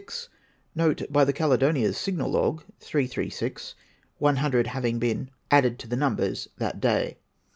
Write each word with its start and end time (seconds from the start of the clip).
—'°y 0.77 0.97
Ky 0.97 1.23
the 1.27 1.31
Caledonia's 1.31 1.95
sigmal, 1.95 2.27
log 2.31 2.63
336): 2.79 3.75
one 4.17 4.37
hundred 4.37 4.65
liaving 4.65 4.99
been 4.99 5.29
added 5.51 5.77
to 5.77 5.85
the 5.87 5.95
numbers 5.95 6.47
that 6.57 6.79
day. 6.81 7.19